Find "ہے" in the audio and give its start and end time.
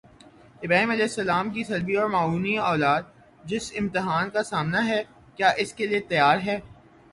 4.87-5.01, 6.45-6.59